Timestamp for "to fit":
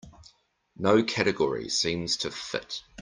2.17-2.81